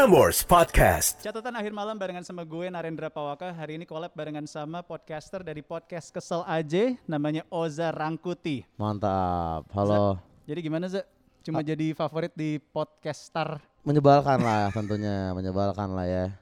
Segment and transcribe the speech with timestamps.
[0.00, 1.20] Prambors Podcast.
[1.20, 3.52] Catatan akhir malam barengan sama gue Narendra Pawaka.
[3.52, 8.64] Hari ini collab barengan sama podcaster dari podcast Kesel Aja namanya Oza Rangkuti.
[8.80, 9.68] Mantap.
[9.76, 10.16] Halo.
[10.48, 11.04] Jadi gimana Za?
[11.44, 13.60] Cuma jadi favorit di podcaster.
[13.84, 16.32] Menyebalkan lah tentunya, menyebalkan lah ya.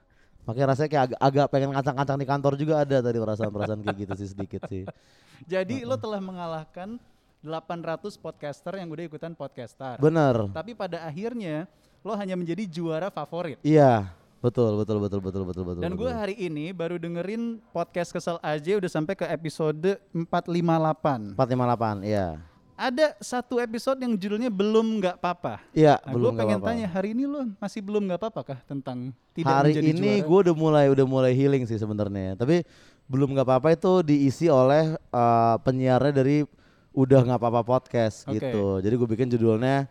[0.46, 4.12] Makanya rasanya kayak agak, agak pengen ngacang-ngacang di kantor juga ada tadi perasaan-perasaan kayak gitu
[4.22, 4.86] sih sedikit sih.
[5.58, 6.94] Jadi lo telah mengalahkan
[7.42, 9.98] 800 podcaster yang udah ikutan podcaster.
[9.98, 10.46] Bener.
[10.54, 11.66] Tapi pada akhirnya
[12.08, 13.60] lo hanya menjadi juara favorit.
[13.60, 14.08] Iya.
[14.38, 15.82] Betul, betul, betul, betul, betul, betul.
[15.82, 21.34] Dan gue hari ini baru dengerin podcast Kesel Aja udah sampai ke episode 458.
[21.34, 22.38] 458, iya.
[22.78, 25.58] Ada satu episode yang judulnya belum nggak apa-apa.
[25.74, 26.78] Iya, Nah, belum gue pengen nggak apa-apa.
[26.78, 30.38] tanya hari ini lo masih belum nggak apa-apa kah tentang tidak Hari menjadi ini gue
[30.46, 32.38] udah mulai udah mulai healing sih sebenarnya.
[32.38, 32.62] Tapi
[33.10, 36.46] belum nggak apa-apa itu diisi oleh eh, penyiarnya dari
[36.94, 38.38] udah nggak apa-apa podcast Oke.
[38.38, 38.78] gitu.
[38.78, 39.90] Jadi gue bikin judulnya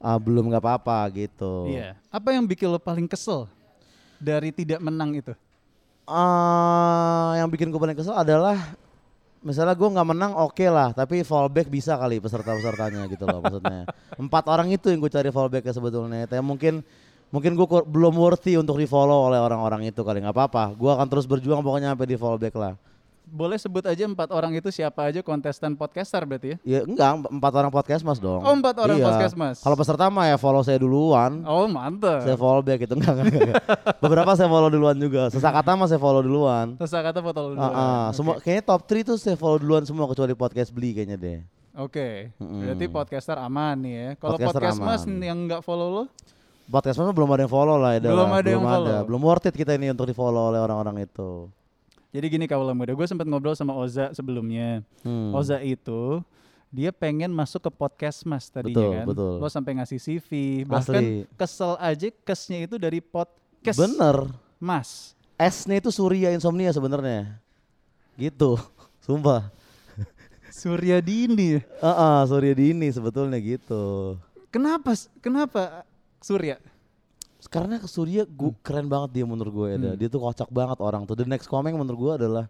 [0.00, 1.70] eh, belum nggak apa-apa gitu.
[1.70, 1.96] Iya.
[2.12, 3.48] Apa yang bikin lo paling kesel
[4.20, 5.32] dari tidak menang itu?
[6.06, 8.78] eh yang bikin gue paling kesel adalah
[9.42, 13.90] misalnya gue nggak menang oke lah tapi fallback bisa kali peserta-pesertanya gitu loh maksudnya
[14.22, 16.86] empat orang itu yang gue cari fallbacknya sebetulnya tapi mungkin
[17.34, 21.06] mungkin gue belum worthy untuk di follow oleh orang-orang itu kali nggak apa-apa gue akan
[21.10, 22.78] terus berjuang pokoknya sampai di fallback lah
[23.26, 26.58] Boleh sebut aja empat orang itu siapa aja kontestan podcaster berarti ya?
[26.62, 29.04] ya enggak empat orang podcast mas dong Oh, empat orang Iya.
[29.04, 29.58] Podcastmas.
[29.60, 32.22] kalau peserta mah ya follow saya duluan Oh mantep.
[32.22, 33.62] saya fallback gitu enggak, enggak, enggak.
[34.04, 37.52] beberapa saya follow duluan juga sesakata mah saya follow duluan Terus kata foto lo Ah,
[37.52, 37.74] duluan.
[37.74, 38.06] ah.
[38.10, 41.38] Semua kayaknya top 3 tuh saya follow duluan semua kecuali podcast beli kayaknya deh.
[41.76, 42.62] Oke, Mm-mm.
[42.62, 44.08] berarti podcaster aman nih ya.
[44.16, 45.18] Kalau podcast mas aman.
[45.20, 46.04] yang nggak follow lo,
[46.64, 48.00] Podcast mana belum ada yang follow lah ya.
[48.02, 48.98] Belum ada yang follow.
[49.04, 51.46] Belum worth it kita ini untuk di follow oleh orang-orang itu.
[52.16, 54.80] Jadi gini kalau muda, gue sempat ngobrol sama Oza sebelumnya.
[55.04, 55.36] Hmm.
[55.36, 56.24] Oza itu
[56.72, 59.06] dia pengen masuk ke podcast mas tadinya Betul, kan.
[59.06, 59.32] betul.
[59.38, 60.28] Lo sampai ngasih CV,
[60.64, 61.28] bahkan Asli.
[61.38, 64.32] kesel aja kesnya itu dari podcast Bener.
[64.56, 65.12] mas.
[65.36, 67.36] S-nya itu Surya Insomnia sebenarnya.
[68.16, 68.56] Gitu.
[69.04, 69.52] Sumpah.
[70.48, 71.60] Surya Dini.
[71.60, 74.16] Heeh, Surya Dini sebetulnya gitu.
[74.48, 74.96] Kenapa?
[75.20, 75.84] Kenapa
[76.24, 76.56] Surya?
[77.46, 78.60] Karena Surya gua Hmm.
[78.60, 79.78] keren banget dia menurut gue ya.
[79.94, 81.14] Dia tuh kocak banget orang tuh.
[81.14, 82.44] The next coming menurut gue adalah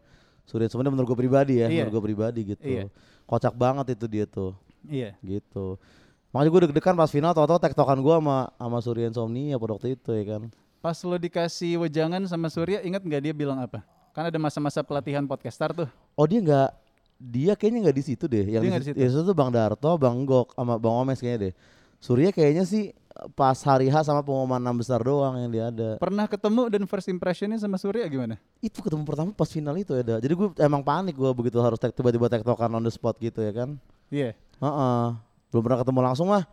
[0.47, 1.85] Surya Insomnia menurut gue pribadi ya, Iya.
[1.85, 2.63] menurut gue pribadi gitu.
[2.63, 2.85] Iya.
[3.27, 4.55] Kocak banget itu dia tuh.
[4.87, 5.19] Iya.
[5.19, 5.83] gitu
[6.31, 10.15] makanya gue deg-degan pas final tau-tau tektokan gue sama sama Surya Insomnia pada waktu itu
[10.15, 10.43] ya kan
[10.79, 13.83] Pas lo dikasih wejangan sama Surya, ingat nggak dia bilang apa?
[14.15, 15.89] Kan ada masa-masa pelatihan podcaster tuh.
[16.15, 16.71] oh dia nggak
[17.17, 19.91] dia kayaknya nggak di situ deh yang Dia di, situ ya, situ tuh Bang Darto
[19.99, 21.53] Bang Gok sama Bang Omes kayaknya deh
[21.99, 22.95] Surya kayaknya sih
[23.33, 27.09] pas hari H sama pengumuman enam besar doang yang dia ada Pernah ketemu dan first
[27.09, 28.37] impressionnya sama Surya gimana?
[28.61, 31.93] itu ketemu pertama pas final itu ya jadi gue emang panik gue begitu harus tek
[31.93, 34.39] tiba-tiba tektokan on the spot gitu ya kan Iya.
[34.61, 35.07] Heeh.
[35.51, 36.45] belum pernah ketemu langsung mah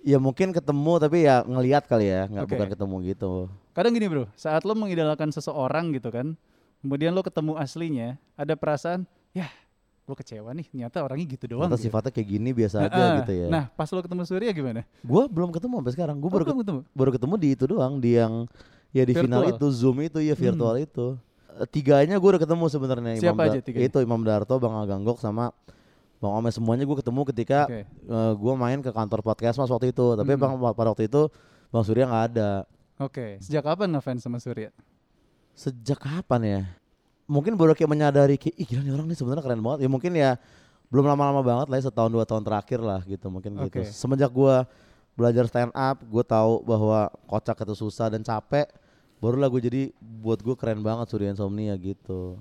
[0.00, 2.52] ya mungkin ketemu tapi ya ngelihat kali ya nggak Oke.
[2.54, 3.32] bukan ketemu gitu
[3.74, 6.34] Kadang gini bro, saat lo mengidolakan seseorang gitu kan,
[6.82, 9.46] kemudian lo ketemu aslinya, ada perasaan, ya
[10.08, 11.68] gue kecewa nih, ternyata orangnya gitu doang.
[11.68, 11.84] Ternyata gitu.
[11.84, 13.16] sifatnya kayak gini biasa aja Heeh.
[13.20, 14.80] gitu ya Nah pas lo ketemu Surya gimana?
[15.00, 16.16] Gue belum ketemu sampai sekarang.
[16.16, 16.80] Gue Oh, baru belum ket- ketemu.
[16.96, 18.32] baru ketemu di itu doang, di yang
[18.88, 19.60] ya di final Virtual.
[19.60, 20.86] itu Zoom itu ya virtual Hmm.
[20.88, 21.06] itu.
[21.54, 23.12] Eh, Tiganya gue udah ketemu sebenarnya.
[23.14, 23.84] Imam Siapa Da- aja tiganya?
[23.84, 25.52] Itu Imam Darto, Bang Aganggok sama
[26.18, 27.80] Bang Omes semuanya gue ketemu ketika Oke.
[28.34, 30.06] gue main ke kantor podcast mas waktu itu.
[30.14, 30.40] Tapi Hmm.
[30.40, 31.28] bang pada waktu itu
[31.68, 32.50] Bang Surya nggak ada.
[32.98, 34.72] Oke, sejak kapan ngefans sama Surya?
[35.52, 36.60] Sejak kapan ya?
[37.28, 39.84] Mungkin baru kayak menyadari kayak ih gila nih orang nih sebenarnya keren banget.
[39.84, 40.40] Ya mungkin ya
[40.88, 43.84] belum lama-lama banget lah ya setahun dua tahun terakhir lah gitu mungkin gitu.
[43.84, 43.92] Oke.
[43.92, 44.64] Semenjak gua
[45.18, 48.70] belajar stand up, gue tahu bahwa kocak itu susah dan capek.
[49.18, 52.38] Barulah gue jadi buat gue keren banget Surya Insomnia gitu.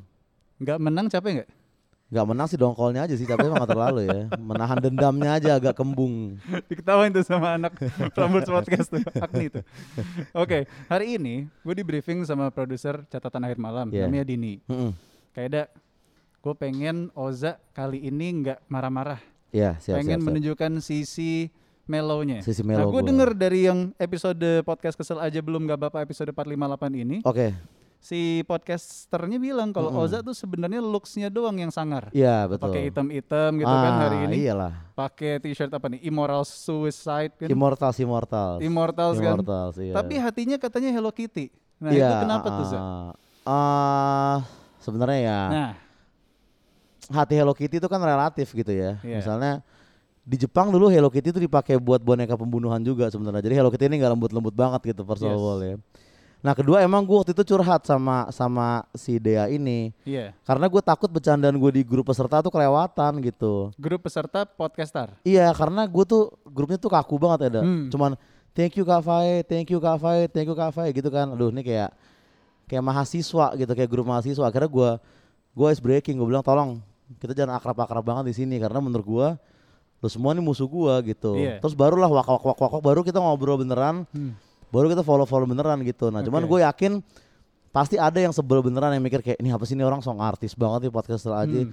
[0.61, 1.49] Nggak menang capek nggak?
[2.07, 4.31] Gak menang sih dongkolnya aja sih, capek emang gak terlalu ya.
[4.39, 6.39] Menahan dendamnya aja agak kembung.
[6.71, 7.75] Diketawain tuh sama anak
[8.15, 9.59] Prambors Podcast tuh, Agni tuh.
[10.31, 14.07] Oke, hari ini gue di briefing sama produser catatan akhir malam, Iya.
[14.07, 14.63] namanya Dini.
[14.71, 14.95] Mm-mm.
[15.35, 15.67] Kayak
[16.39, 19.19] gue pengen Oza kali ini nggak marah-marah,
[19.51, 20.27] Iya siap pengen siap, siap.
[20.31, 21.51] menunjukkan sisi
[21.83, 22.39] mellownya.
[22.39, 23.09] Sisi nah, mellow gue gua.
[23.11, 27.51] denger dari yang episode podcast kesel aja belum nggak bapak episode 458 ini, Oke,
[27.97, 30.05] si podcasternya bilang kalau Mm-mm.
[30.05, 32.07] Oza tuh sebenarnya looksnya doang yang sangar.
[32.11, 32.69] iya betul.
[32.69, 34.35] Pakai hitam-hitam gitu kan hari Ah, ini.
[34.41, 34.73] Iyalah.
[34.93, 36.01] Pakai t-shirt apa nih?
[36.03, 37.47] Immoral Suicide kan.
[37.47, 38.59] Immortals, immortals.
[38.59, 39.33] Immortals kan.
[39.35, 39.93] Immortals, iya.
[39.93, 41.49] Tapi hatinya katanya Hello Kitty.
[41.77, 42.79] Nah, Iya, itu kenapa tuh, Za?
[43.43, 44.37] ah,
[44.79, 45.71] sebenarnya ya Nah,
[47.13, 48.99] hati Hello Kitty itu kan relatif gitu ya.
[49.01, 49.19] Iya.
[49.19, 49.51] Misalnya
[50.21, 53.39] di Jepang dulu Hello Kitty itu dipakai buat boneka pembunuhan juga sebenarnya.
[53.41, 55.43] Jadi Hello Kitty ini nggak lembut-lembut banget gitu personal Yes.
[55.43, 55.75] wall ya.
[56.37, 60.37] Nah kedua emang gue waktu itu curhat sama sama si Dea ini iya.
[60.45, 63.73] karena gue takut bercandaan gue di grup peserta tuh kelewatan gitu.
[63.75, 65.17] Grup peserta podcaster.
[65.25, 67.61] Iya karena gue tuh grupnya tuh kaku banget ya, Da.
[67.65, 67.89] Hmm.
[67.89, 68.11] cuman
[68.53, 71.33] thank you Kak Fai, thank you Kak Fai, thank you Kak Fai gitu kan.
[71.33, 71.89] Aduh ini kayak
[72.69, 74.45] kayak mahasiswa gitu, kayak grup mahasiswa.
[74.45, 74.89] Akhirnya gue
[75.57, 76.77] gue ice breaking, gue bilang tolong
[77.17, 79.27] kita jangan akrab-akrab banget di sini karena menurut gue
[79.97, 81.33] lu semua ini musuh gue gitu.
[81.33, 81.57] Iya.
[81.57, 84.37] Terus barulah wak wak wak wak wak, baru kita ngobrol beneran, Hmm.
[84.67, 86.07] Baru kita follow follow beneran gitu.
[86.07, 86.49] Nah cuman Oke.
[86.49, 86.91] gue yakin
[87.69, 90.53] pasti ada yang sebel beneran yang mikir kayak ini apa sih ini orang song artis
[90.53, 91.61] banget nih podcaster aja.
[91.61, 91.71] Hmm.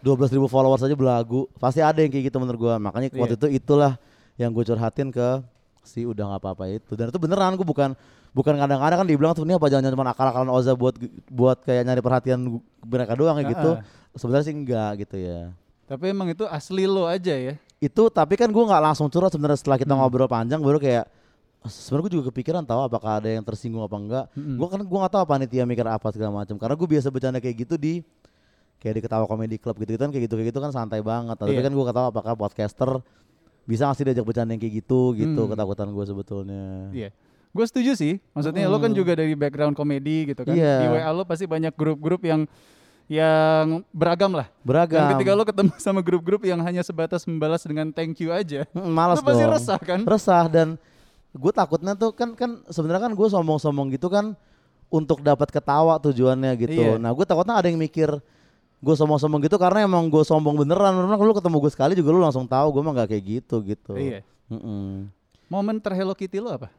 [0.00, 3.36] 12 ribu followers aja belagu pasti ada yang kayak gitu menurut gua makanya waktu Iya.
[3.36, 4.00] itu itulah
[4.34, 5.44] yang gue curhatin ke
[5.82, 7.92] si udah nggak apa-apa itu dan itu beneran gue bukan
[8.32, 12.00] bukan kadang-kadang kan dibilang tuh ini apa jangan cuma akal-akalan Oza buat buat kayak nyari
[12.00, 12.40] perhatian
[12.80, 13.70] mereka doang ya gitu
[14.14, 15.52] sebenarnya sih enggak gitu ya
[15.84, 17.60] Tapi emang itu asli lo aja ya.
[17.76, 20.00] itu tapi kan gua nggak langsung curhat sebenarnya setelah kita Hmm.
[20.00, 21.04] ngobrol panjang baru kayak
[21.62, 24.56] sebenarnya gue juga kepikiran tahu apakah ada yang tersinggung apa enggak Mm-mm.
[24.56, 27.56] Gua kan gua nggak tahu panitia mikir apa segala macam karena gue biasa bercanda kayak
[27.62, 27.94] gitu di
[28.76, 31.52] kayak di ketawa komedi club gitu kan kayak gitu kayak gitu kan santai banget tapi
[31.52, 31.60] Iya.
[31.60, 32.90] kan gue tahu apakah podcaster
[33.62, 35.50] bisa ngasih diajak bercanda yang kayak gitu gitu Hmm.
[35.52, 37.10] ketakutan gue sebetulnya Iya.
[37.50, 38.22] Gue setuju sih.
[38.30, 38.96] Maksudnya lo kan Mm.
[38.96, 40.54] juga dari background komedi gitu kan.
[40.54, 40.80] Iya.
[40.80, 42.46] Di WA lo pasti banyak grup-grup yang
[43.04, 44.46] yang beragam lah.
[44.62, 48.62] beragam Dan ketika lo ketemu sama grup-grup yang hanya sebatas membalas dengan thank you aja,
[48.70, 50.00] Mm, malas lo pasti dong resah kan?
[50.04, 50.68] resah dan
[51.32, 54.34] gue takutnya tuh kan kan sebenarnya kan gue sombong-sombong gitu kan
[54.88, 56.98] untuk dapat ketawa tujuannya gitu Iya.
[56.98, 58.10] nah gue takutnya ada yang mikir
[58.76, 62.18] gue sombong-sombong gitu karena emang gue sombong beneran kalau lu ketemu gue sekali juga lu
[62.18, 64.26] langsung tahu gue mah gak kayak gitu gitu Iya.
[64.48, 65.06] Mm-mm.
[65.46, 66.70] Momen ter Hello Kitty lo apa?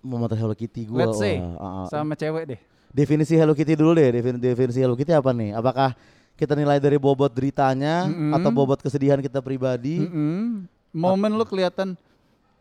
[0.00, 2.60] Momen Hello Kitty gue Let's say ah, sama cewek deh.
[2.88, 5.94] definisi Hello Kitty dulu deh defin- definisi Hello Kitty apa nih apakah
[6.34, 8.32] kita nilai dari bobot deritanya Mm-mm.
[8.32, 10.66] atau bobot kesedihan kita pribadi Mm-mm.
[10.90, 11.94] Momen lo kelihatan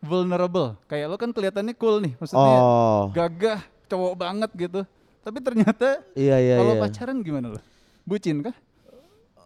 [0.05, 0.77] vulnerable.
[0.85, 3.59] Kayak lo kan kelihatannya cool nih, maksudnya oh gagah,
[3.89, 4.81] cowok banget gitu.
[5.25, 7.59] Tapi ternyata iya iya kalau iya pacaran gimana lo?
[8.05, 8.53] Bucin kah?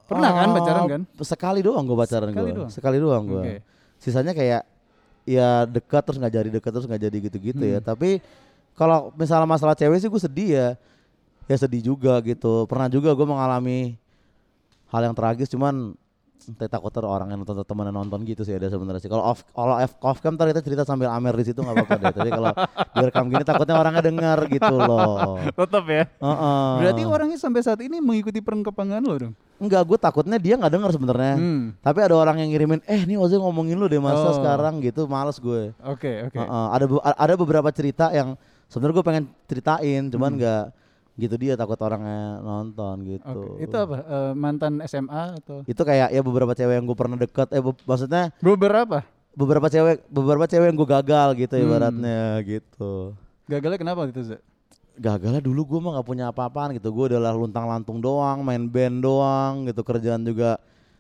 [0.09, 1.01] Pernah kan Oh, pacaran kan?
[1.21, 2.57] Sekali doang gue pacaran Sekali gue.
[2.57, 2.69] doang?
[2.73, 3.41] Sekali doang gue.
[3.45, 3.55] Oke.
[4.01, 4.65] Sisanya kayak
[5.23, 7.79] ya dekat terus nggak jadi dekat terus nggak jadi gitu-gitu ya.
[7.79, 7.87] Hmm.
[7.93, 8.19] Tapi
[8.73, 10.67] kalau misalnya masalah cewek sih gue sedih ya.
[11.45, 12.65] Ya sedih juga gitu.
[12.65, 13.95] Pernah juga gue mengalami
[14.89, 15.93] hal yang tragis cuman
[16.41, 19.07] entah takut ter orang yang nonton teman yang nonton gitu sih ada sebenarnya sih.
[19.07, 21.95] Kalau off kalau off, off cam ntar kita cerita sambil amer di situ nggak apa-apa
[21.97, 22.13] deh.
[22.13, 22.51] Tapi kalau
[22.95, 25.35] direkam gini takutnya orangnya dengar gitu loh.
[25.51, 26.03] Tetap ya.
[26.07, 26.69] Heeh.
[26.79, 29.33] Berarti orangnya sampai saat ini mengikuti perkembangan lo dong.
[29.59, 31.35] enggak gue takutnya dia nggak dengar sebenarnya.
[31.35, 31.75] Hmm.
[31.79, 34.35] Tapi ada orang yang ngirimin, eh nih Oza ngomongin lu deh masa Oh.
[34.35, 35.75] sekarang gitu, males gue.
[35.83, 36.39] Oke, oke.
[36.39, 38.39] Heeh, ada be- ada beberapa cerita yang
[38.71, 40.71] sebenarnya gue pengen ceritain, cuman Hmm.
[41.19, 43.41] Gitu dia takut orangnya nonton gitu.
[43.53, 43.67] Oke.
[43.67, 43.95] Itu apa?
[43.99, 47.83] Eh, mantan SMA atau Itu kayak ya beberapa cewek yang gue pernah deket, eh be-
[47.83, 49.03] maksudnya beberapa?
[49.31, 51.63] beberapa cewek beberapa cewek yang gue gagal gitu Hmm.
[51.63, 53.13] ibaratnya gitu.
[53.45, 54.37] Gagalnya kenapa gitu, Za?
[54.95, 58.99] Gagalnya dulu gue mah nggak punya apa-apaan gitu, gue adalah luntang lantung doang, main band
[58.99, 60.59] doang gitu, kerjaan juga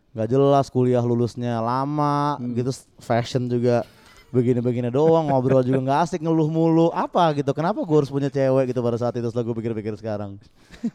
[0.09, 2.55] nggak jelas, kuliah lulusnya lama Hmm.
[2.55, 3.83] gitu, fashion juga
[4.29, 8.69] begini-begini doang, ngobrol juga nggak asik, ngeluh mulu, apa gitu, kenapa gue harus punya cewek
[8.69, 10.37] gitu pada saat itu setelah gue pikir-pikir sekarang.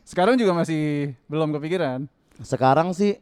[0.06, 2.06] Sekarang juga masih belum kepikiran.
[2.42, 3.18] Sekarang sih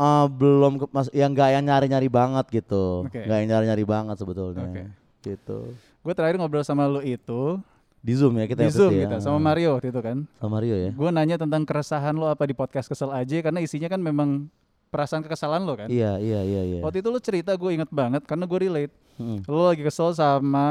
[0.00, 4.84] eh, belum, ke, mas, yang nggak yang nyari-nyari banget gitu, yang nyari-nyari banget sebetulnya, Oke.
[5.24, 5.58] gitu.
[6.00, 7.60] Gue terakhir ngobrol sama lo itu
[8.00, 9.20] Di zoom ya kita di waktu Zoom ya.
[9.20, 10.24] sama Mario waktu itu kan.
[10.40, 10.88] Sama Mario ya.
[10.96, 14.48] Gue nanya tentang keresahan lo apa di podcast kesel aja karena isinya kan memang
[14.88, 15.92] perasaan kekesalan lo kan.
[15.92, 16.80] Iya iya iya iya.
[16.80, 18.94] Waktu itu lo cerita gue inget banget karena gue relate.
[19.20, 19.38] Mm.
[19.44, 20.68] Lo lagi kesel sama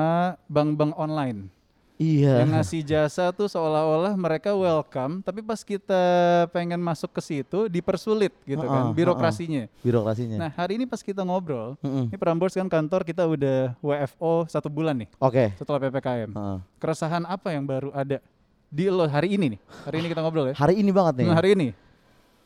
[0.50, 1.54] bank-bank online
[2.00, 2.40] Iya.
[2.48, 6.00] yang ngasih jasa tuh seolah-olah mereka welcome, tapi pas kita
[6.48, 9.64] pengen masuk ke situ dipersulit gitu kan Heeh, birokrasinya.
[9.84, 10.40] Birokrasinya.
[10.40, 12.08] Nah hari ini pas kita ngobrol, Mm-mm.
[12.08, 15.52] ini Prambors kan kantor kita udah WFO satu bulan nih Oke.
[15.60, 16.32] setelah ppkm.
[16.32, 16.58] Heeh.
[16.80, 18.24] Keresahan apa yang baru ada
[18.72, 19.60] di lo hari ini nih?
[19.84, 20.56] Hari ini kita ngobrol ya.
[20.56, 21.26] Hari ini banget nih.
[21.28, 21.68] Hmm, hari ini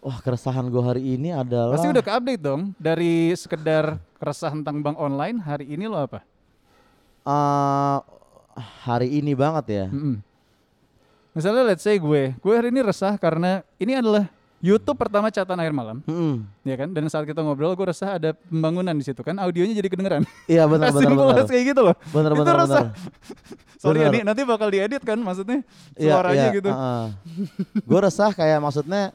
[0.03, 1.79] Wah keresahan gue hari ini adalah.
[1.79, 5.39] pasti udah ke-update dong dari sekedar keresahan tentang bank online.
[5.39, 6.19] Hari ini lo apa?
[7.23, 7.97] Eh,
[8.83, 9.85] hari ini banget ya.
[9.87, 10.19] Mm-mm.
[11.31, 14.27] Misalnya let's say gue, gue hari ini resah karena ini adalah
[14.63, 16.43] YouTube pertama catatan akhir malam, Mm-mm.
[16.63, 16.91] ya kan?
[16.91, 20.23] Dan saat kita ngobrol, gue resah ada pembangunan di situ kan, audionya jadi kedengeran.
[20.51, 21.47] Iya benar benar benar.
[21.47, 21.95] kayak gitu loh.
[22.11, 22.83] Benar Itu benar resah.
[22.91, 22.95] benar.
[23.79, 24.15] Sorry ya, Bener.
[24.15, 25.59] Di, nanti bakal diedit kan, maksudnya
[25.95, 26.69] Iya, suaranya iya, gitu.
[27.83, 29.11] gue resah kayak maksudnya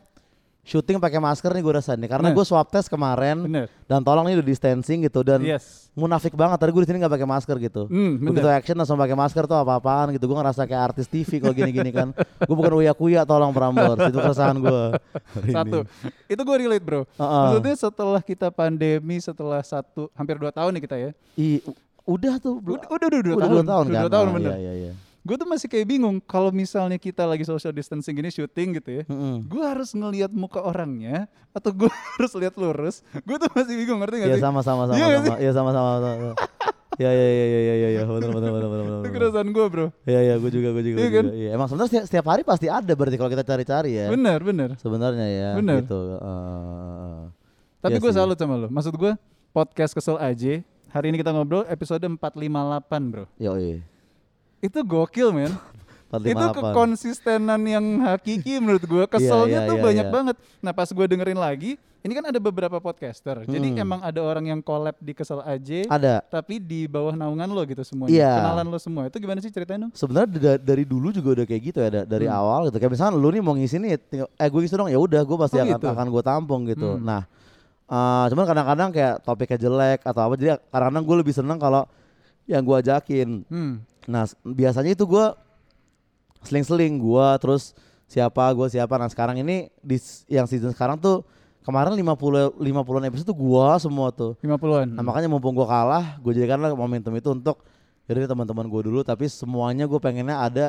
[0.68, 3.72] syuting pakai masker nih gue resah nih karena gue swab test kemarin Bener.
[3.82, 5.88] dan tolong nih udah distancing gitu dan Yes.
[5.92, 7.82] munafik banget tadi gue di sini nggak pakai masker gitu.
[7.86, 10.28] Hmm, Begitu action langsung pakai masker tuh apa-apaan gitu.
[10.28, 12.12] Gue ngerasa kayak artis TV kalau gini-gini kan.
[12.38, 13.96] Gue bukan uya kuya tolong Prambors.
[14.04, 14.82] Itu keresahan gue.
[15.56, 15.88] Satu.
[16.26, 17.08] Itu gue relate bro.
[17.08, 17.44] Heeh.
[17.48, 21.10] Maksudnya setelah kita pandemi, setelah satu, hampir dua tahun nih kita ya.
[21.34, 21.64] I,
[22.04, 22.60] udah tuh.
[22.60, 23.54] Udah, udah, udah, dua udah tahun.
[23.54, 24.02] dua tahun Udah kan.
[24.04, 24.50] dua tahun Ah, bener.
[24.50, 24.92] Iya, iya, iya.
[25.28, 29.02] Gue tuh masih kayak bingung kalau misalnya kita lagi social distancing gini syuting gitu ya.
[29.04, 29.44] Mm-mm.
[29.44, 33.04] Gue harus ngelihat muka orangnya atau gue harus lihat lurus.
[33.22, 34.42] Gue tuh masih bingung ngerti gak Iya sih?
[34.42, 35.36] sama sama sama Iya nggak sama.
[35.36, 35.90] Iya sama sama.
[36.00, 36.32] sama.
[36.98, 39.00] Ya ya ya ya ya ya ya benar benar benar benar benar.
[39.04, 39.86] Itu keresahan gue bro.
[40.02, 40.96] Iya iya gue juga gue juga.
[40.98, 41.24] Iya kan?
[41.28, 41.36] juga.
[41.36, 44.06] Iya emang sebenarnya setiap, setiap hari pasti ada berarti kalau kita cari-cari ya.
[44.08, 44.68] Bener bener.
[44.80, 45.84] Sebenarnya ya Bener.
[45.84, 45.98] gitu.
[46.16, 47.20] eh.
[47.78, 48.66] Tapi Iya gue salut sama lo.
[48.66, 49.12] Maksud gue
[49.52, 50.64] podcast kesel aja.
[50.88, 53.28] Hari ini kita ngobrol episode 458 bro.
[53.36, 53.97] Yoi.
[54.58, 55.52] Itu gokil men.
[56.24, 56.56] itu 458.
[56.56, 59.04] kekonsistenan yang hakiki menurut gue.
[59.12, 60.12] Keselnya iya, tuh iya, banyak iya.
[60.12, 60.36] banget.
[60.58, 61.76] Nah pas gue dengerin lagi.
[61.98, 63.42] Ini kan ada beberapa podcaster.
[63.42, 63.82] Jadi Hmm.
[63.82, 65.82] emang ada orang yang collab di kesel aja.
[65.90, 66.22] Ada.
[66.24, 68.14] Tapi di bawah naungan lo gitu semuanya.
[68.14, 68.32] Iya.
[68.38, 69.02] Kenalan lo semua.
[69.10, 69.90] Itu gimana sih ceritain dong?
[69.92, 72.38] Sebenarnya da- dari dulu juga udah kayak gitu ya da- dari Hmm.
[72.38, 72.78] awal gitu.
[72.78, 75.36] Kayak misalnya lu nih mau ngisi nih, tinggal- eh gue ngisi dong ya udah gue
[75.36, 75.86] pasti Oh, akan gitu?
[75.90, 76.88] akan gue tampung gitu.
[76.94, 77.02] Hmm.
[77.02, 77.22] Nah,
[77.84, 81.82] eh, cuman kadang-kadang kayak topiknya jelek atau apa jadi kadang-kadang gue lebih seneng kalau
[82.48, 83.44] yang gue ajakin.
[83.46, 83.84] Hmm.
[84.08, 85.26] Nah biasanya itu gue
[86.42, 87.76] seling-seling gue terus
[88.08, 88.96] siapa gue siapa.
[88.96, 91.22] Nah sekarang ini di yang season sekarang tuh
[91.60, 94.32] kemarin 50 50 episode tuh gue semua tuh.
[94.40, 94.88] 50-an.
[94.88, 97.60] Nah makanya mumpung gue kalah, gue jadikanlah momentum itu untuk
[98.08, 99.04] jadi teman-teman gue dulu.
[99.04, 100.66] Tapi semuanya gue pengennya ada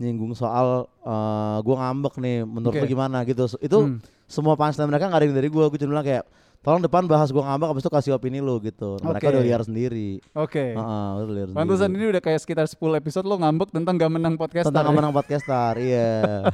[0.00, 2.80] nyinggung soal eh gue ngambek nih, menurut Oke.
[2.80, 3.44] lu gimana gitu.
[3.60, 4.00] Itu Hmm.
[4.24, 5.64] semua punchline mereka nggak ada yang dari gue.
[5.68, 6.24] Gue cuma bilang kayak,
[6.60, 9.00] tolong depan bahas gue ngambek, habis itu kasih opini lu gitu.
[9.00, 9.32] Mereka Oke.
[9.32, 10.20] udah liar sendiri.
[10.32, 10.76] Oke.
[10.76, 11.96] Heeh, udah liar Pantesan sendiri.
[11.98, 15.72] ini udah kayak sekitar 10 episode lo ngambek tentang gak menang podcast Tentang menang podcaster,
[15.80, 16.44] iya.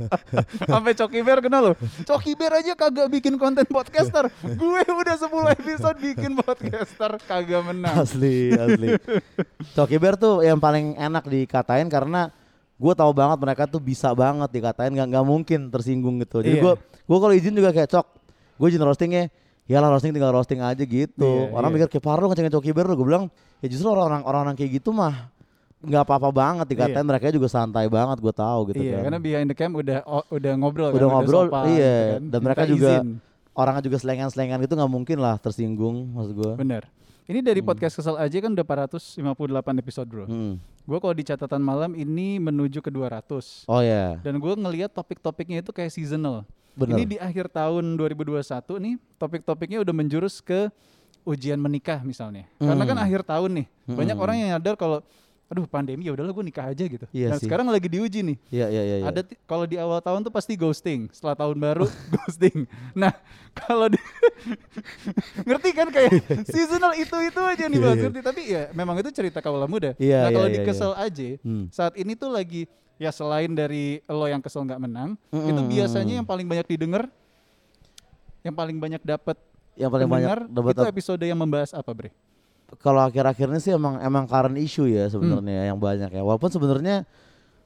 [0.72, 1.72] Sampai Coki Bear kenal lo.
[2.02, 4.32] Coki Bear aja kagak bikin konten podcaster.
[4.40, 7.92] Gue udah 10 episode bikin podcaster kagak menang.
[8.00, 8.96] asli, asli.
[9.72, 12.32] Coki Bear tuh yang paling enak dikatain karena
[12.74, 16.40] gue tahu banget mereka tuh bisa banget dikatain nggak nggak mungkin tersinggung gitu.
[16.40, 18.06] Jadi gue gue kalau izin juga kayak cok,
[18.58, 19.30] gue izin roastingnya,
[19.64, 21.22] ya lah roasting tinggal roasting aja gitu.
[21.22, 21.76] Iya, orang iya.
[21.78, 23.24] mikir kayak parah lu ngecengin Coki Bear lu, gue bilang
[23.58, 25.30] ya justru orang-orang orang kayak gitu mah
[25.82, 29.10] nggak apa-apa banget dikatain mereka juga santai banget gue tahu gitu iya, kan.
[29.10, 31.74] karena behind the cam udah o- udah ngobrol kan, Udah ngobrol, sopan, iya.
[31.74, 32.22] gitu kan.
[32.30, 33.08] Dan mereka Minta juga- izin.
[33.52, 36.52] Orangnya juga selengan-selengan gitu nggak mungkin lah tersinggung maksud gue.
[36.56, 36.82] bener.
[37.22, 39.22] Ini dari podcast kesel aja kan udah 458
[39.78, 40.26] episode, Bro.
[40.26, 40.58] Hmm.
[40.82, 43.62] Gue kalau di catatan malam ini menuju ke 200.
[43.64, 46.42] Oh ya, Dan gue ngelihat topik-topiknya itu kayak seasonal.
[46.72, 46.96] benar.
[46.96, 48.40] Ini di akhir tahun 2021
[48.80, 50.72] nih, topik-topiknya udah menjurus ke
[51.22, 52.48] ujian menikah misalnya.
[52.56, 53.06] Karena kan Hmm.
[53.06, 54.24] akhir tahun nih, banyak Hmm.
[54.24, 55.04] orang yang nyadar kalau
[55.52, 57.04] aduh pandemi ya udahlah gue nikah aja gitu.
[57.12, 57.44] Iya Dan sih.
[57.44, 58.36] sekarang lagi diuji nih.
[58.48, 58.96] Iya iya iya.
[58.98, 59.06] iya.
[59.06, 61.84] Ada kalau di awal tahun tuh pasti ghosting, setelah tahun baru
[62.16, 62.64] ghosting.
[62.96, 63.12] Nah,
[63.52, 64.00] kalau di
[65.48, 66.12] ngerti kan kayak
[66.48, 67.92] seasonal itu-itu aja nih Iya, Bang.
[67.92, 68.02] iya.
[68.08, 69.92] Ngerti tapi ya memang itu cerita kaula muda.
[70.00, 70.66] Iya, nah, iya, kalau iya, di iya.
[70.66, 71.64] kesel aja Hmm.
[71.68, 72.64] saat ini tuh lagi
[72.96, 75.48] ya selain dari lo yang kesel nggak menang, Mm-mm.
[75.48, 77.10] itu biasanya yang paling banyak didengar
[78.40, 79.36] yang paling banyak dapat
[79.74, 82.10] yang paling banyak dapat itu episode yang membahas apa, Bre?
[82.80, 85.12] Kalau akhir-akhir ini sih emang emang current issue ya Hmm.
[85.12, 86.22] sebenarnya yang banyak ya.
[86.22, 87.04] Walaupun sebenarnya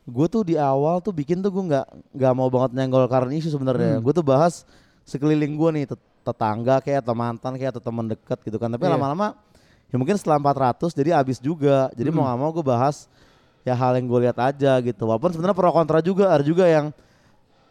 [0.02, 3.50] gue tuh di awal tuh bikin tuh gue nggak nggak mau banget nyenggol current issue
[3.50, 3.98] sebenarnya.
[3.98, 4.02] Hmm.
[4.02, 4.66] Gue tuh bahas
[5.02, 8.66] sekeliling gue nih tet- tetangga kayak atau mantan kayak atau teman dekat gitu kan.
[8.66, 8.98] Tapi Iya.
[8.98, 9.38] lama-lama
[9.86, 11.86] ya mungkin setelah 400 jadi habis juga.
[11.94, 12.34] Jadi mau Hmm.
[12.34, 13.06] nggak mau gue bahas
[13.62, 15.02] ya hal yang gue lihat aja gitu.
[15.04, 16.90] Walaupun sebenarnya pro kontra juga ada juga yang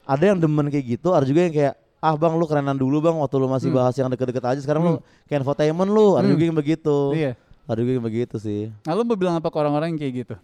[0.03, 3.15] ada yang demen kayak gitu, ada juga yang kayak ah bang lu kerenan dulu bang
[3.15, 3.77] waktu lu masih Hmm.
[3.77, 4.93] bahas yang deket-deket aja sekarang lu
[5.25, 6.31] kayak infotainment lu ada Hmm.
[6.31, 7.31] juga yang begitu Iya.
[7.65, 10.35] ada juga yang begitu sih Nah, lo mau bilang apa ke orang-orang yang kayak gitu?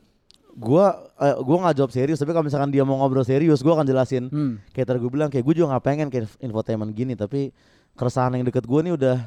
[0.52, 3.86] gua eh, gua nggak jawab serius tapi kalau misalkan dia mau ngobrol serius gua akan
[3.86, 4.60] jelasin Hmm.
[4.70, 7.56] kayak tadi gue bilang kayak gue juga nggak pengen kayak inf- infotainment gini tapi
[7.94, 9.18] keresahan yang deket gue nih udah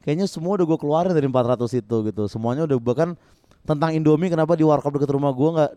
[0.00, 3.12] kayaknya semua udah gue keluarin dari 400 itu gitu semuanya udah bahkan
[3.60, 5.72] tentang Indomie kenapa di warkop deket rumah gua nggak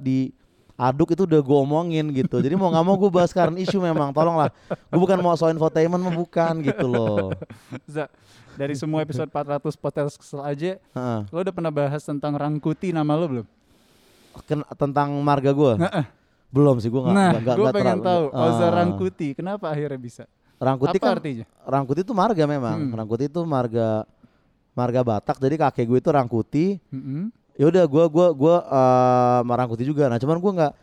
[0.78, 4.10] diaduk itu udah gue omongin gitu jadi mau nggak mau gue bahas current isu memang
[4.12, 7.34] tolonglah gue bukan mau soal infotainment mah bukan gitu loh
[7.84, 8.06] Za,
[8.54, 11.20] dari semua episode 400 podcast kesel aja, Heeh.
[11.28, 13.46] lo udah pernah bahas tentang Rangkuti nama lo belum?
[14.44, 15.74] Ken- tentang marga gue
[16.48, 18.72] belum sih gue nggak Nah, nggak- gue pengen tahu Oza Ah.
[18.72, 20.24] Rangkuti, kenapa akhirnya bisa?
[20.58, 21.46] Rangkuti apa kan artinya?
[21.64, 22.78] Rangkuti itu marga memang.
[22.80, 22.94] Hmm.
[22.94, 24.06] Rangkuti itu marga
[24.74, 25.38] marga Batak.
[25.38, 26.66] Jadi kakek gue itu Rangkuti.
[26.90, 27.30] Mm-mm.
[27.58, 28.56] Ya udah gua gua gua
[29.42, 30.06] eh, Rangkuti juga.
[30.08, 30.74] Nah, cuman gua nggak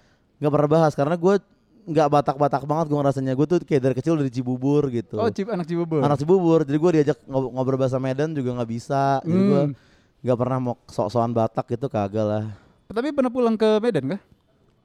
[0.43, 1.38] nggak pernah bahas karena gua
[1.85, 3.33] nggak Batak-Batak banget gua ngerasanya.
[3.37, 5.21] Gue tuh kayak dari kecil dari Cibubur gitu.
[5.21, 6.00] Oh, Cip anak Cibubur.
[6.02, 6.64] Anak Cibubur.
[6.66, 9.21] Jadi gua diajak ngob- ngobrol bahasa Medan juga nggak bisa.
[9.23, 9.71] Jadi Hmm.
[10.25, 12.45] nggak pernah mau sok-sokan Batak gitu kagak lah.
[12.88, 14.21] Tapi pernah pulang ke Medan kah?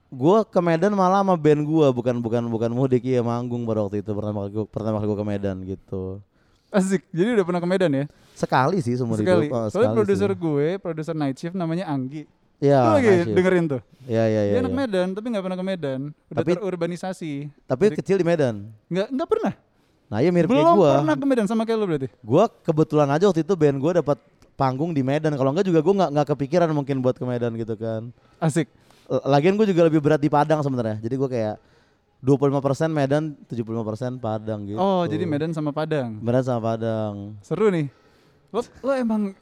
[0.09, 4.01] Gua ke Medan malah sama band gua bukan bukan bukan mudik ya manggung pada waktu
[4.03, 6.19] itu pertama kali gua, pertama kali gua ke Medan gitu.
[6.69, 7.01] Asik.
[7.09, 8.05] Jadi udah pernah ke Medan ya?
[8.37, 9.49] Sekali sih seumur Sekali.
[9.49, 9.57] hidup.
[9.57, 12.29] Oh, Soalnya sekali produser gue, produser Night Shift namanya Anggi.
[12.59, 13.35] Iya, Lu lagi Nasib.
[13.39, 13.81] dengerin tuh.
[14.03, 14.53] Iya iya iya.
[14.53, 14.79] Dia anak iya.
[14.83, 15.99] Medan tapi nggak pernah ke Medan.
[16.27, 17.31] Udah Tapi- terurbanisasi.
[17.65, 18.55] Tapi Jadi- kecil di Medan.
[18.85, 19.53] Nggak nggak pernah.
[20.09, 20.91] Nah, iya mirip Belum kayak gua.
[20.99, 22.07] pernah ke Medan sama kayak lu berarti.
[22.19, 24.17] Gua kebetulan aja waktu itu band gua dapat
[24.53, 25.33] panggung di Medan.
[25.33, 28.11] Kalau enggak juga gua nggak nggak kepikiran mungkin buat ke Medan gitu kan.
[28.37, 28.67] Asik.
[29.23, 30.99] Lagian gua juga lebih berat di Padang sebenarnya.
[30.99, 31.55] Jadi gua kayak
[32.19, 32.51] 25%
[32.89, 34.75] Medan, 75% Padang gitu.
[34.75, 36.19] Oh, jadi Medan sama Padang.
[36.19, 37.39] Medan sama Padang.
[37.39, 37.87] Seru nih.
[38.49, 39.21] Lo, lo emang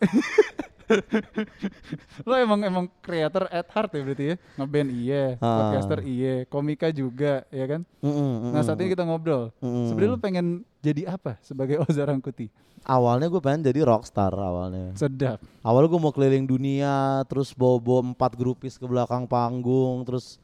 [2.24, 4.36] Lo emang emang creator at heart ya berarti ya?
[4.56, 5.52] Ngeband iya, Ah.
[5.60, 7.82] podcaster iya, komika juga ya kan?
[8.00, 8.64] Mm-mm, Nah mm-mm.
[8.64, 9.52] saat ini kita ngobrol.
[9.60, 9.92] Mm-mm.
[9.92, 10.46] Sebenarnya lo pengen
[10.80, 12.48] jadi apa sebagai Oza Rangkuti?
[12.88, 14.96] awalnya gue pengen jadi rockstar awalnya.
[14.96, 15.44] Sedap.
[15.60, 20.40] Awalnya gue mau keliling dunia, terus bawa-bawa empat grupis ke belakang panggung, terus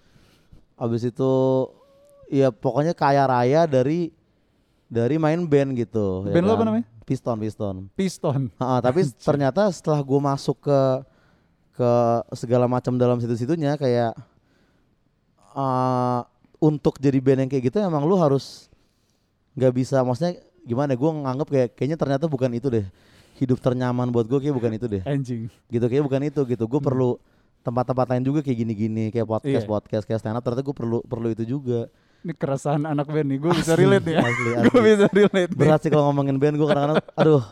[0.76, 1.32] abis itu
[2.34, 4.10] ya pokoknya kaya raya dari
[4.90, 6.26] dari main band gitu.
[6.26, 6.68] ya Band lo apa kan.
[6.68, 6.86] namanya?
[7.04, 7.76] Piston, Piston.
[7.94, 8.42] Piston.
[8.58, 10.80] Ha, tapi ternyata setelah gue masuk ke
[11.74, 11.92] ke
[12.34, 14.14] segala macam dalam situ-situnya kayak
[15.54, 16.20] eh,
[16.60, 18.70] untuk jadi band yang kayak gitu emang lu harus
[19.54, 22.86] nggak bisa maksudnya gimana gue nganggep kayak kayaknya ternyata bukan itu deh
[23.36, 25.50] hidup ternyaman buat gue kayak bukan itu deh Anjing.
[25.68, 27.18] gitu kayak bukan itu gitu gue perlu
[27.62, 29.70] tempat-tempat lain juga kayak gini-gini kayak podcast Iya.
[29.70, 31.90] podcast kayak stand up ternyata gue perlu perlu itu juga
[32.24, 33.38] Ini keresahan anak band nih.
[33.38, 34.22] Gue bisa Asli, relate nih ya.
[34.22, 37.44] asli, Gue bisa relate berat sih kalau ngomongin band gue kadang-kadang aduh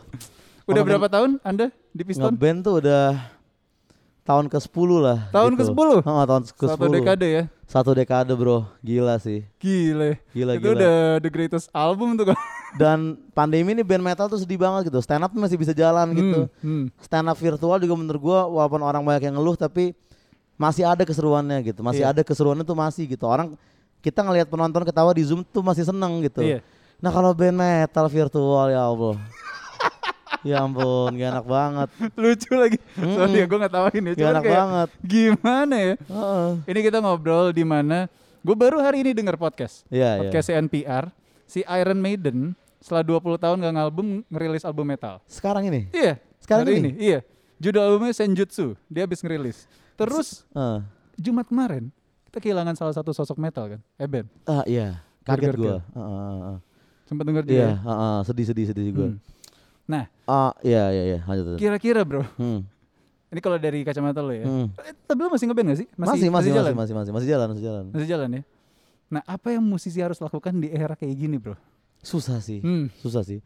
[0.64, 2.32] Udah berapa tahun Anda di Piston?
[2.32, 3.04] ngeband tuh udah
[4.22, 5.60] tahun ke 10 lah Tahun gitu.
[5.66, 5.88] ke-10?
[6.00, 7.44] Heeh, tahun ke 10 Satu dekade ya.
[7.64, 10.20] satu dekade bro gila sih Gile.
[10.30, 12.38] gila Itu gila udah the greatest album tuh kan.
[12.80, 12.98] dan
[13.32, 16.62] pandemi ini band metal tuh sedih banget gitu stand up masih bisa jalan gitu Hmm,
[16.62, 16.84] hmm.
[16.98, 19.92] stand up virtual juga menurut gua walaupun orang banyak yang ngeluh tapi
[20.54, 22.12] masih ada keseruannya gitu masih Iya.
[22.12, 23.56] ada keseruannya tuh masih gitu orang
[24.02, 26.58] kita ngelihat penonton ketawa di zoom tuh masih seneng gitu Iya.
[26.98, 29.16] nah kalau band metal virtual ya allah
[30.42, 32.78] ya ampun gak enak banget Lucu lagi.
[32.98, 33.14] Mm-mm.
[33.14, 34.12] Sorry ya gue gak tawain ya.
[34.12, 35.94] gak enak kayak banget gimana ya.
[36.02, 36.48] Heeh.
[36.66, 38.10] Ini kita ngobrol di mana
[38.42, 39.86] gue baru hari ini denger podcast.
[39.86, 40.20] Iya, iya.
[40.26, 41.04] podcast NPR.
[41.46, 45.22] Si Iron Maiden setelah 20 tahun gak ngalbum ngerilis album metal.
[45.30, 46.18] sekarang ini Iya.
[46.42, 46.90] Sekarang hari ini?
[46.98, 47.18] Iya.
[47.62, 48.74] Judul albumnya Senjutsu.
[48.90, 49.70] Dia habis ngerilis.
[49.94, 50.82] Terus Heeh.
[51.14, 51.94] Jumat kemarin
[52.32, 54.24] kita kehilangan salah satu sosok metal kan, Eben.
[54.48, 55.68] ah iya kaget Kill.
[55.68, 56.58] Heeh, heeh, heeh.
[57.04, 57.52] Sempat denger dia.
[57.52, 57.72] iya ya?
[57.76, 59.18] heeh, sedih sedih sedih gua Hmm.
[59.84, 62.64] Nah, ah iya iya iya lanjut kira-kira bro, Hmm.
[63.28, 64.72] ini kalau dari kacamata lo ya, Hmm.
[64.80, 65.88] eh, tapi lo masih ngeband gak sih?
[65.92, 66.72] masih masih masih jalan?
[66.72, 68.42] masih masih masih jalan masih jalan Masih jalan ya.
[69.12, 71.52] Nah, apa yang musisi harus lakukan di era kayak gini, bro?
[72.00, 72.88] susah sih Hmm.
[72.98, 73.44] susah sih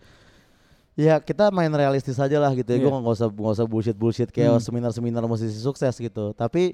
[0.95, 3.03] ya kita main realistis aja lah gitu ya gue Iya.
[3.03, 4.63] nggak usah nggak usah bullshit bullshit kayak Hmm.
[4.63, 6.73] seminar seminar musisi sukses gitu tapi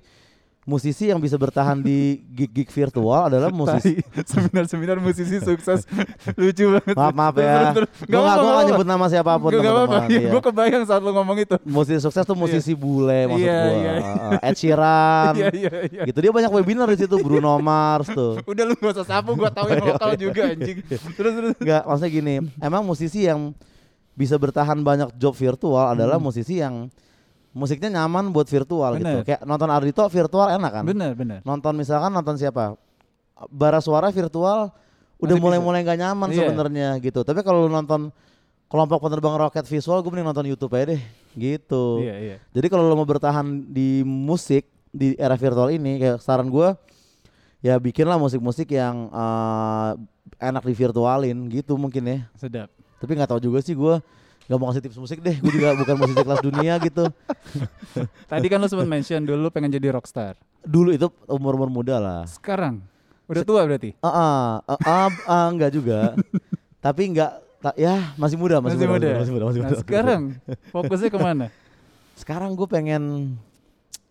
[0.63, 5.83] musisi yang bisa bertahan di gig gig virtual adalah musisi seminar-seminar musisi sukses
[6.39, 6.95] lucu banget.
[6.95, 10.31] maaf maaf ya gue apa-apa, gue nyebut nama siapa pun Gak apa-apa, ya, iya.
[10.31, 11.59] gue kebayang saat lo ngomong itu.
[11.67, 13.93] musisi sukses tuh musisi bule maksud Iya, gue iya.
[14.39, 16.03] Ed Sheeran Iya, iya, iya.
[16.07, 19.51] gitu dia banyak webinar di situ Bruno Mars tuh Udah lu gak usah sapu, gue
[19.51, 20.79] tahu yang lokal juga anjing.
[20.87, 21.53] Terus, terus.
[21.59, 23.51] Enggak, maksudnya gini, emang musisi yang
[24.13, 26.31] bisa bertahan banyak job virtual adalah Hmm.
[26.31, 26.87] musisi yang
[27.53, 29.05] musiknya nyaman buat virtual gitu.
[29.05, 29.25] Bener.
[29.29, 30.85] Kayak nonton Ardito virtual enak kan?
[30.89, 31.39] Bener, bener.
[31.45, 32.77] Nonton misalkan nonton siapa?
[33.53, 34.73] Bara suara virtual
[35.23, 36.39] udah mulai-mulai nggak nyaman Iya.
[36.43, 37.23] sebenarnya gitu.
[37.23, 38.11] Tapi kalau lu nonton
[38.67, 41.03] kelompok penerbang roket visual, gue mending nonton YouTube aja deh,
[41.37, 42.01] gitu.
[42.01, 42.37] Iya, iya.
[42.57, 46.73] Jadi kalau lo mau bertahan di musik di era virtual ini, kayak saran gue,
[47.61, 49.91] ya bikinlah musik-musik yang eh,
[50.41, 52.19] enak di virtualin gitu mungkin ya.
[52.35, 52.73] Sedap.
[52.97, 54.01] Tapi nggak tahu juga sih gue
[54.43, 55.37] nggak mau kasih tips musik deh.
[55.39, 57.05] Gue juga bukan musisi kelas dunia gitu.
[58.31, 60.35] Tadi kan lo sempat mention dulu lu pengen jadi rockstar.
[60.63, 62.23] Dulu itu umur umur muda lah.
[62.27, 62.83] Sekarang
[63.27, 63.95] udah tua berarti.
[64.03, 66.15] Ah, ah, ah, ah, ah, nggak juga.
[66.85, 67.31] Tapi nggak,
[67.63, 69.81] ta- ya masih muda, masih, muda, masih muda, masih muda, masih Nah, muda.
[69.87, 70.23] sekarang
[70.75, 71.47] fokusnya ke mana?
[72.21, 73.03] sekarang gue pengen,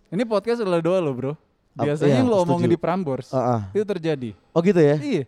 [0.07, 1.33] Ini podcast adalah doa lo bro.
[1.71, 2.75] Biasanya iya, yang lo omongin setuju.
[2.75, 3.61] di Prambors ah, ah.
[3.71, 4.29] itu terjadi.
[4.51, 4.95] oh gitu ya?
[4.99, 5.23] Iya.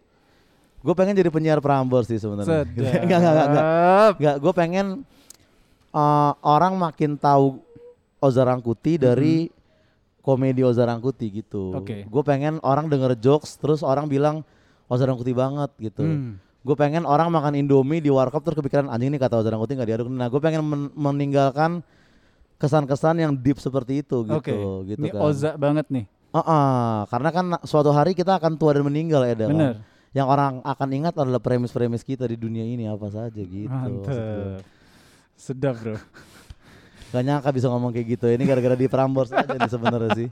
[0.83, 2.67] Gue pengen jadi penyiar Prambors sih sebenarnya.
[2.67, 3.65] Enggak, enggak, enggak, enggak.
[4.19, 4.85] Enggak, gue pengen
[5.95, 7.63] uh, orang makin tahu
[8.19, 9.47] Oza Rangkuti dari
[10.19, 11.71] komedi Oza Rangkuti gitu.
[11.79, 12.03] Oke.
[12.03, 14.43] Gue pengen orang denger jokes terus orang bilang
[14.91, 16.03] Oza Rangkuti banget gitu.
[16.03, 16.35] Hmm.
[16.63, 19.87] Gue pengen orang makan Indomie di warkop terus kepikiran anjing nih kata Oza Rangkuti nggak
[19.87, 20.07] diaduk.
[20.11, 21.79] Nah, gue pengen men- meninggalkan
[22.59, 24.35] kesan-kesan yang deep seperti itu gitu.
[24.35, 24.51] Oke.
[24.87, 25.19] gitu Ini kan.
[25.31, 26.07] Oza banget nih.
[26.33, 29.83] Uh-uh, karena kan suatu hari kita akan tua dan meninggal ya, kan?
[30.13, 33.69] Yang orang akan ingat adalah premis-premis kita di dunia ini apa saja gitu.
[33.69, 34.61] Mantep.
[35.33, 35.97] Sedap bro.
[37.13, 38.25] Gak nyangka bisa ngomong kayak gitu.
[38.25, 40.27] Ini gara-gara di Prambors aja nih sebenarnya sih.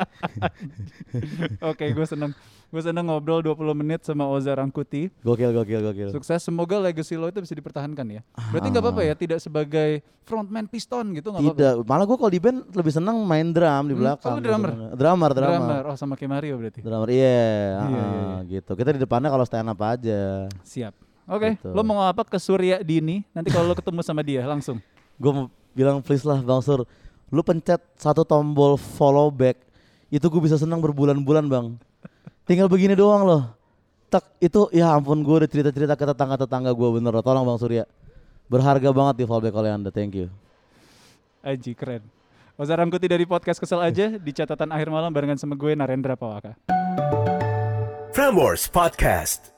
[1.63, 2.33] Oke, gue seneng.
[2.67, 5.11] Gue seneng ngobrol 20 menit sama Oza Rangkuti.
[5.19, 6.09] Gokil, gokil, gokil.
[6.09, 8.21] Sukses, semoga legacy lo itu bisa dipertahankan ya.
[8.49, 11.59] Berarti nggak apa-apa ya, tidak sebagai frontman piston gitu nggak apa-apa.
[11.59, 14.31] Tidak, malah gue kalau di band lebih seneng main drum di Hmm, belakang.
[14.31, 14.69] oh, lu drummer?
[14.71, 14.95] sebenarnya.
[14.95, 15.51] Drummer, drummer.
[15.59, 16.79] Drummer, oh sama kayak Mario berarti.
[16.79, 18.09] Drummer, iya, Iya, ah, iya,
[18.49, 18.71] gitu.
[18.73, 20.47] Kita di depannya kalau stand up aja.
[20.63, 20.93] Siap.
[21.27, 21.69] Oke, Gitu.
[21.69, 23.21] lo mau apa ke Surya Dini?
[23.29, 24.79] Nanti kalau lo ketemu sama dia langsung.
[25.15, 26.83] Gue bilang please lah Bang Sur,
[27.31, 29.59] lu pencet satu tombol follow back,
[30.11, 31.67] itu gue bisa seneng berbulan-bulan bang.
[32.43, 33.43] Tinggal begini doang loh.
[34.11, 37.23] Tak itu ya ampun gue udah cerita-cerita ke tetangga-tetangga gue bener loh.
[37.23, 37.87] Tolong Bang Surya.
[38.51, 40.27] Berharga banget di fallback oleh anda, thank you.
[41.39, 42.03] Aji keren.
[42.59, 46.59] Oza Rangkuti dari podcast Kesel aja di catatan akhir malam barengan sama gue Narendra Pawaka.
[48.11, 49.50] Prambors Podcast.